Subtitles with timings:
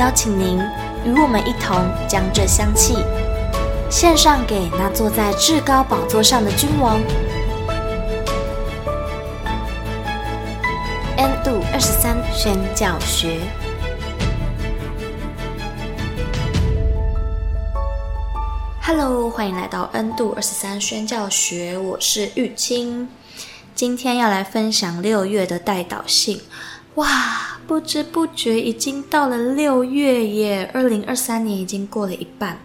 [0.00, 0.58] 邀请您
[1.04, 1.76] 与我们一同
[2.08, 3.04] 将这香气
[3.90, 6.98] 献上给那坐在至高宝座上的君王。
[11.18, 13.40] N 度二十三宣教学。
[18.80, 23.06] Hello，欢迎来到 N 度二十三宣教学，我是玉清。
[23.74, 26.40] 今天要来分享六月的代导信。
[26.94, 30.68] 哇，不知不觉已经到了六月耶！
[30.74, 32.58] 二零二三年已经过了一半。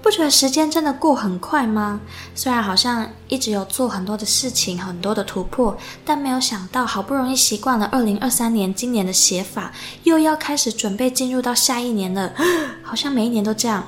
[0.00, 2.00] 不觉得时间真的过很快吗？
[2.32, 9.72] 虽然好像一直有做很多的事情，很多的突破，但没有想到，好不容易习惯了二零二三年今年的写法，
[10.04, 12.32] 又要开始准备进入到下一年了。
[12.84, 13.84] 好像每一年都这样。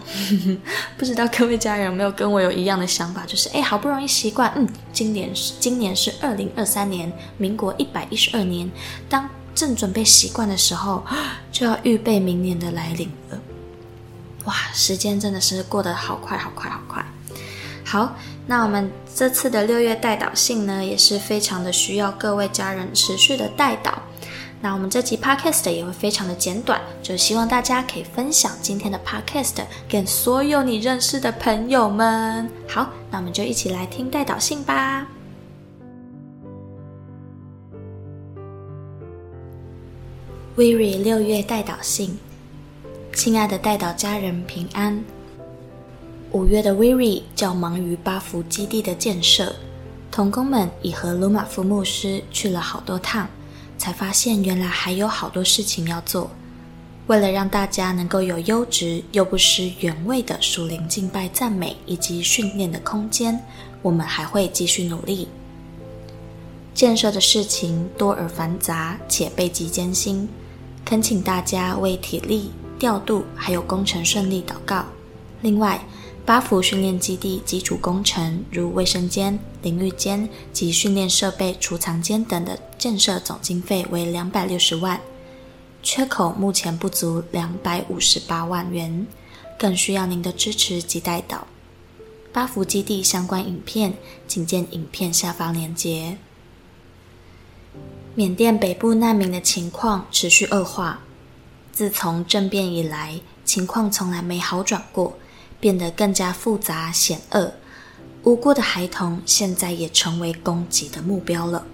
[0.98, 3.25] 不知道各位家人有没有跟我有一样的想法？
[3.25, 8.69] 就是哎，好不容易习惯，嗯，今年是今年是二零二三年，民国一百一十二年。
[9.09, 11.05] 当正准备习惯的时候，
[11.53, 13.39] 就要预备明年的来临了。
[14.45, 17.05] 哇，时间真的是过得好快，好快，好快！
[17.84, 23.92] 好，那我们这次的六月代祷信呢，也是非常的需要各位家人持续的代祷。
[24.61, 32.48] 那我们这集 Podcast 也会非常的简短，就希望大家可以分享今天的 Podcast 给所有你认识的朋友们。
[32.69, 35.06] 好，那我们就一起来听代祷信吧。
[40.55, 42.18] Weary 六月代祷信。
[43.14, 45.02] 亲爱的代祷家人平安。
[46.33, 49.57] 五月的 Weary 较忙于八福基地的建设，
[50.11, 53.27] 童工们已和鲁马夫牧师去了好多趟，
[53.79, 56.30] 才发现原来还有好多事情要做。
[57.07, 63.41] 为了让大家能够有优质又不失原味的属灵敬拜赞美以及训练的空间，
[63.80, 65.29] 我们还会继续努力。
[66.74, 70.29] 建设的事情多而繁杂，且备极艰辛，
[70.92, 72.51] 恳请大家为体力。
[72.79, 74.85] 调度还有工程顺利祷告。
[75.41, 75.83] 另外，
[76.27, 85.01] 八福训练基地基础工程，如卫生间、淋浴间及训练设备储藏间等的建设总经费为两百六十万，
[85.83, 89.07] 缺口目前不足两百五十八万元，
[89.59, 91.39] 更需要您的支持及代祷。
[92.35, 93.95] 八福基地相关影片，
[94.29, 96.19] 请见影片下方链接。
[98.14, 101.00] 缅甸北部难民的情况持续恶化。
[101.73, 105.17] 自从政变以来，情况从来没好转过，
[105.58, 107.55] 变得更加复杂险恶。
[108.24, 111.64] 无辜的孩童现在也成为攻击的目标了。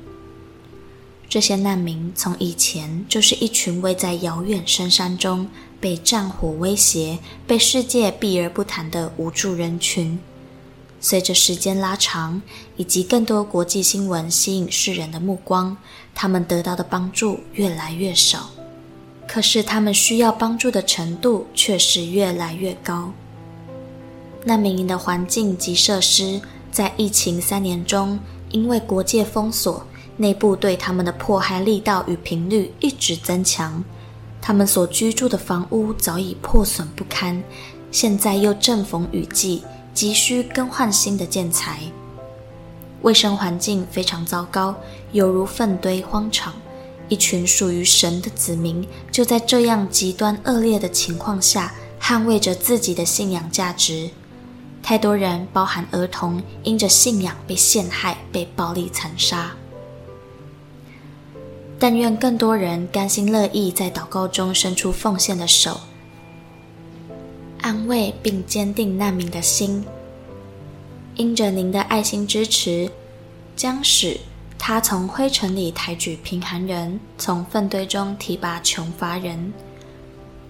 [1.29, 5.49] 这些难民从以前就是一群位在遥远深山中，
[5.81, 7.19] 被战火威胁、
[7.49, 10.19] 被世界避而不谈的无助人群。
[11.01, 12.41] 随着时间拉长，
[12.77, 15.77] 以及更多国际新闻吸引世人的目光，
[16.15, 18.51] 他们得到的帮助越来越少。
[19.27, 23.13] 可是他们需要帮助的程度却是越来越高。
[24.45, 26.41] 难民营的环境及设施
[26.73, 28.19] 在疫情三年中，
[28.51, 29.85] 因为国界封锁，
[30.17, 33.85] 内部对他们的迫害力道与频率一直增强。
[34.41, 37.43] 他们所居住的房屋早已破损不堪，
[37.91, 39.63] 现在又正逢雨季，
[39.99, 41.81] 急需更换新的建材。
[43.03, 44.73] 卫生环境非常糟糕，
[45.11, 46.55] 犹如粪堆荒场。
[47.09, 54.09] 一群属于神的子民，就在这样极端恶劣的情况下，捍卫着自己的信仰价值。
[54.85, 59.51] 太多人，包含儿童，因着信仰被陷害、被暴力残杀。
[61.77, 65.81] 但愿更多人甘心乐意在祷告中伸出奉献的手，
[67.69, 69.85] 安慰并坚定难民的心。
[71.17, 72.91] 因着您的爱心支持，
[73.55, 74.19] 将使。
[74.59, 79.53] 他从灰尘里抬举贫寒人，从粪堆中提拔穷乏人，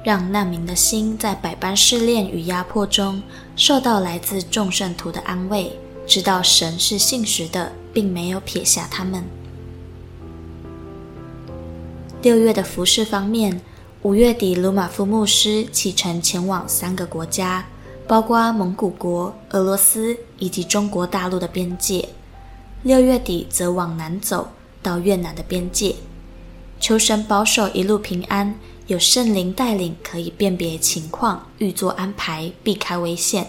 [0.05, 3.21] 让难民的心在百般试炼与压迫中，
[3.57, 5.73] 受到来自众圣徒的安慰，
[6.07, 9.25] 知道神是信实的，并没有撇下他们。
[12.23, 13.61] 六月的服饰方面，
[14.03, 17.67] 五月底鲁玛夫牧师启程前往三个国家，
[18.07, 22.09] 包括蒙古国、俄罗斯以及中国大陆的边界。
[22.85, 25.97] 六月底则往南走，到越南的边界，
[26.79, 28.55] 求神保守一路平安，
[28.87, 33.49] 有圣灵带领，可以辨别情况，预作安排，避开危险。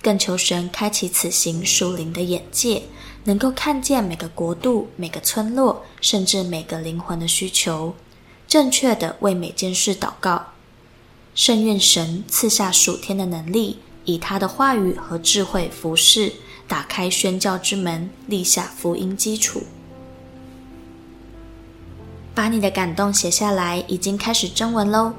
[0.00, 2.84] 更求神开启此行属灵的眼界，
[3.24, 7.92] 能够看见每个国度、每个村落，甚至每个灵魂的需求，
[8.46, 10.46] 正确地为每件事祷告。
[11.34, 16.32] 圣愿神赐下属天的能力，以他的话语和智慧服侍，
[16.66, 19.64] 打开宣教之门，立下福音基础。
[22.34, 25.14] 把你的感动写下来，已经开始征文喽。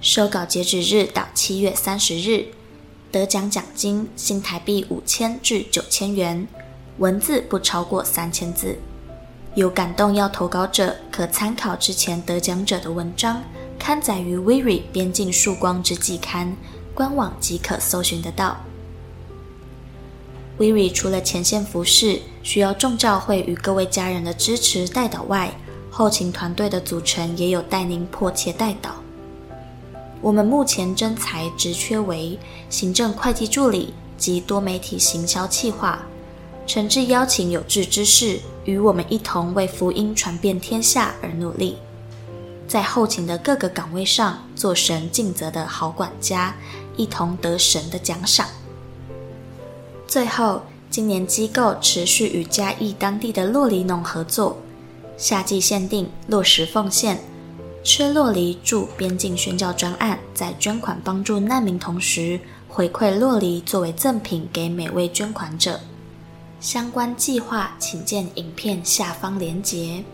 [0.00, 2.46] 收稿截止日到七月三十日，
[3.12, 6.48] 得奖奖金新台币五千至九千元，
[6.98, 8.78] 文字不超过三千字。
[9.56, 13.42] 有感动要投稿者，可参考之前得奖者的文章，
[13.78, 16.56] 刊载于 WIRI 边境曙光之季刊
[16.94, 18.56] 官网即可搜寻得到。
[20.58, 25.52] WIRI 除了前线服侍，需要众教会与各位家人的支持带导外，
[25.90, 28.94] 后勤团队的组成也有待您迫切带导。
[30.20, 32.38] 我们目前征才职缺为
[32.68, 35.98] 行政会计助理及多媒体行销企划，
[36.72, 41.76] 诚挚邀请有志之士与我们一同为福音传遍天下而努力，
[42.68, 46.54] 在后勤的各个岗位上做神尽责的好管家，
[46.96, 48.46] 一同得神的奖赏。
[50.06, 54.56] 最后，今年机构持续与嘉义当地的洛梨农合作。
[55.16, 57.18] 夏季限定落实奉献，
[57.82, 62.38] 吃洛梨助边境宣教专案，在捐款帮助难民同时，
[62.68, 65.80] 回馈洛梨作为赠品给每位捐款者。
[66.60, 70.04] 相关计划请见影片下方连结。